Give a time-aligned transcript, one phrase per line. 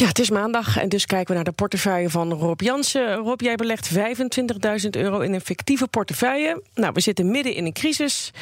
[0.00, 3.14] Ja, het is maandag en dus kijken we naar de portefeuille van Rob Jansen.
[3.14, 6.62] Rob, jij belegt 25.000 euro in een fictieve portefeuille.
[6.74, 8.32] Nou, we zitten midden in een crisis.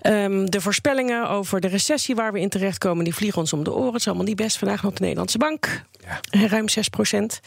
[0.00, 3.72] Ehm, de voorspellingen over de recessie waar we in terechtkomen, die vliegen ons om de
[3.72, 3.86] oren.
[3.86, 5.82] Het is allemaal niet best vandaag nog de Nederlandse bank.
[6.30, 6.46] Ja.
[6.46, 7.40] Ruim 6 procent.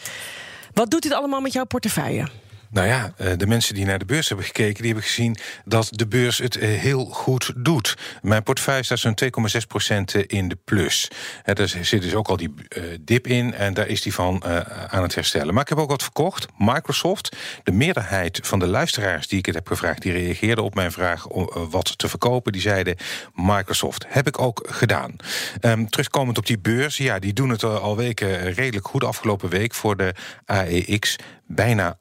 [0.72, 2.26] Wat doet dit allemaal met jouw portefeuille?
[2.70, 5.88] Nou ja, eh, de mensen die naar de beurs hebben gekeken, die hebben gezien dat
[5.90, 7.96] de beurs het eh, heel goed doet.
[8.22, 11.10] Mijn portefeuille staat zo'n 2,6% in de plus.
[11.44, 14.44] Er zit dus ook al die eh, dip in en daar is die van
[14.88, 15.54] aan het herstellen.
[15.54, 16.46] Maar ik heb ook wat verkocht.
[16.58, 20.92] Microsoft, de meerderheid van de luisteraars die ik het heb gevraagd, die reageerden op mijn
[20.92, 22.52] vraag om wat te verkopen.
[22.52, 22.96] Die zeiden
[23.34, 24.04] Microsoft.
[24.08, 25.16] Heb ik ook gedaan.
[25.60, 29.04] Um, terugkomend op die beurs, ja, die doen het al weken redelijk goed.
[29.04, 31.16] Afgelopen week voor de AEX
[31.50, 31.98] bijna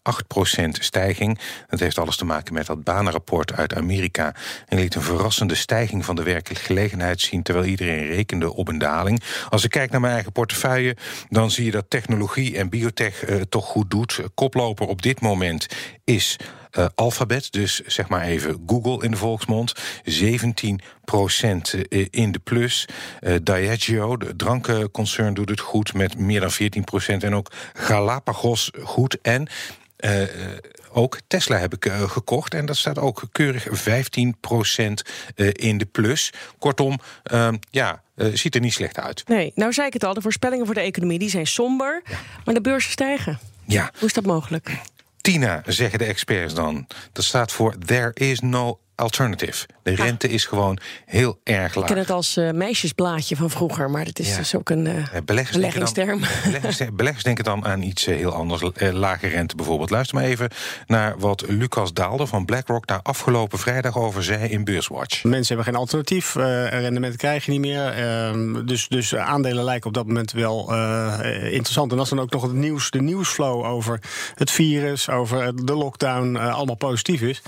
[0.59, 1.40] 8% stijging.
[1.68, 4.36] Dat heeft alles te maken met dat banenrapport uit Amerika.
[4.68, 8.78] En liet een verrassende stijging van de werkelijke gelegenheid zien, terwijl iedereen rekende op een
[8.78, 9.24] daling.
[9.50, 10.96] Als ik kijk naar mijn eigen portefeuille,
[11.30, 14.20] dan zie je dat technologie en biotech uh, toch goed doet.
[14.34, 15.68] Koploper op dit moment
[16.04, 16.38] is
[16.78, 19.82] uh, Alphabet, dus zeg maar even Google in de volksmond, 17%
[21.90, 22.88] eh, in de plus.
[23.22, 26.56] Uh, Diageo, de drankenconcern, doet het goed met meer dan 14%
[27.18, 29.22] En ook Galapagos goed.
[29.22, 29.48] En
[30.00, 30.22] uh,
[30.92, 32.54] ook Tesla heb ik uh, gekocht.
[32.54, 33.72] En dat staat ook keurig 15%
[35.52, 36.34] in de plus.
[36.58, 37.00] Kortom,
[37.32, 39.28] uh, ja, ziet er niet slecht uit.
[39.28, 42.02] Nee, nou zei ik het al, de voorspellingen voor de economie die zijn somber.
[42.06, 42.18] Ja.
[42.46, 43.40] Maar de beurzen stijgen.
[43.66, 43.92] Ja.
[43.98, 44.72] Hoe is dat mogelijk?
[45.22, 46.88] Tina, zeggen de experts dan.
[47.12, 49.66] Dat staat voor There is no alternative.
[49.84, 51.84] De rente is gewoon heel erg laag.
[51.84, 54.94] Ik ken het als uh, meisjesblaadje van vroeger, maar dat is dus ook een uh,
[55.26, 56.20] beleggers beleggingsterm.
[56.62, 58.62] Denken beleggers, denken dan aan iets uh, heel anders.
[58.92, 59.90] lage rente bijvoorbeeld.
[59.90, 60.50] Luister maar even
[60.88, 62.88] naar wat Lucas Daalder van BlackRock...
[62.88, 65.24] daar afgelopen vrijdag over zei in Beurswatch.
[65.24, 66.36] Mensen hebben geen alternatief.
[66.36, 67.88] rendement krijg je niet meer.
[67.88, 70.74] Ehm, dus, dus aandelen lijken op dat moment wel
[71.44, 71.92] interessant.
[71.92, 74.00] En als dan ook nog het nieuws, de nieuwsflow over
[74.36, 75.10] het virus...
[75.10, 77.42] over de lockdown allemaal positief is...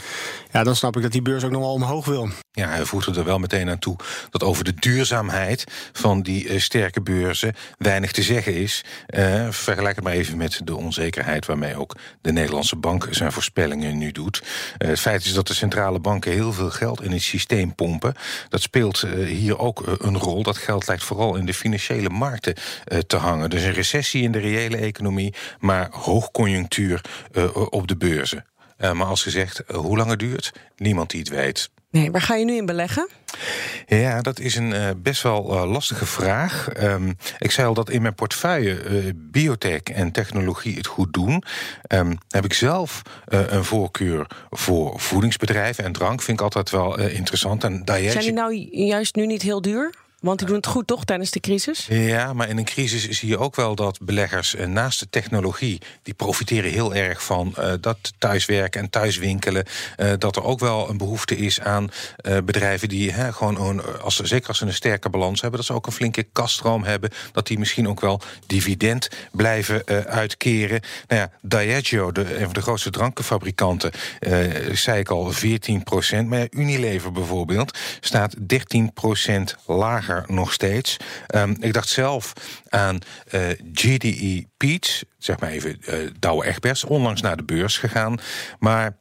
[0.52, 2.30] ja, dan snap ik dat die beurs ook nog wel omhoog wil.
[2.54, 3.96] Ja, hij voegde er wel meteen aan toe
[4.30, 8.84] dat over de duurzaamheid van die uh, sterke beurzen weinig te zeggen is.
[9.16, 13.98] Uh, vergelijk het maar even met de onzekerheid waarmee ook de Nederlandse bank zijn voorspellingen
[13.98, 14.44] nu doet.
[14.78, 18.14] Uh, het feit is dat de centrale banken heel veel geld in het systeem pompen.
[18.50, 20.44] Dat speelt hier ook een rol.
[20.44, 22.56] Dat geld lijkt vooral in de financiële markten
[23.08, 23.50] te hangen.
[23.50, 27.02] Dus een recessie in de reële economie, maar hoogconjunctuur
[27.70, 28.46] op de beurzen.
[28.82, 31.70] Uh, maar als gezegd, uh, hoe lang het duurt, niemand die het weet.
[31.90, 33.10] Nee, waar ga je nu in beleggen?
[33.88, 36.70] Ja, dat is een uh, best wel lastige vraag.
[36.84, 41.44] Um, ik zei al dat in mijn portefeuille biotech en technologie het goed doen.
[41.88, 46.22] Um, heb ik zelf een voorkeur voor voedingsbedrijven en drank.
[46.22, 47.64] Vind ik altijd wel interessant.
[47.64, 49.94] En Zijn die nou juist nu niet heel duur?
[50.22, 51.86] Want die doen het goed toch tijdens de crisis?
[51.90, 55.82] Ja, maar in een crisis zie je ook wel dat beleggers eh, naast de technologie,
[56.04, 59.66] die profiteren heel erg van uh, dat thuiswerken en thuiswinkelen.
[59.98, 61.90] Uh, dat er ook wel een behoefte is aan
[62.22, 65.74] uh, bedrijven die hè, gewoon, als, zeker als ze een sterke balans hebben, dat ze
[65.74, 67.10] ook een flinke kaststroom hebben.
[67.32, 70.82] Dat die misschien ook wel dividend blijven uitkeren.
[71.08, 73.92] Nou ja, Diageo, de, een van de grootste drankenfabrikanten,
[74.72, 76.30] zei ik al 14 procent.
[76.30, 80.98] Maar ja, Unilever bijvoorbeeld staat 13 procent lager nog steeds.
[81.36, 82.34] Um, ik dacht zelf
[82.70, 83.00] aan
[83.32, 88.20] uh, eh, GDE Peach, zeg maar even uh, Douwe Egberts, onlangs naar de beurs gegaan.
[88.60, 88.98] Maar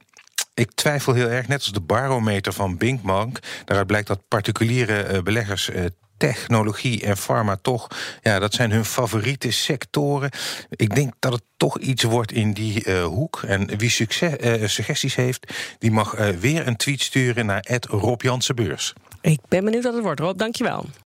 [0.54, 3.38] ik twijfel heel erg, net als de barometer van Binkbank.
[3.64, 5.70] Daaruit blijkt dat particuliere uh, beleggers
[6.16, 7.88] technologie en pharma toch,
[8.22, 10.30] ja, dat zijn hun favoriete sectoren.
[10.70, 13.42] Ik denk dat het toch iets wordt in die hoek.
[13.46, 18.94] En wie succes, suggesties heeft, die mag weer een tweet sturen naar Rob Jansenbeurs.
[19.20, 20.38] Ik ben benieuwd wat het wordt, Rob.
[20.38, 20.86] Dankjewel.